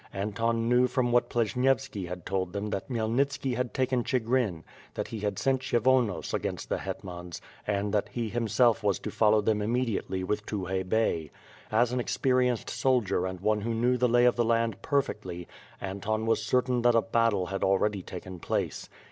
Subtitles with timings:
[0.13, 4.63] Anton knew from what Pleshnyevski had told them that Khmyelnitski had taken Chigrin;
[4.95, 9.41] that he had sent Kshyvonos against the hetmans; and that he himself was to follow
[9.41, 11.29] them immediately with Tukhay Bey.
[11.71, 15.47] As an experienced soldier and one who knew the lay of the land perfectly,
[15.79, 18.89] Anton was certain that a battle had already taken place.